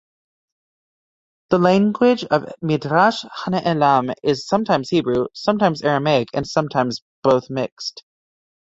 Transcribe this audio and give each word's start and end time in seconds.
The 1.51 1.59
language 1.59 2.23
of 2.23 2.51
"Midrash 2.59 3.21
haNe'elam" 3.23 4.11
is 4.23 4.47
sometimes 4.47 4.89
Hebrew, 4.89 5.27
sometimes 5.35 5.83
Aramaic, 5.83 6.29
and 6.33 6.47
sometimes 6.47 7.03
both 7.21 7.51
mixed. 7.51 8.03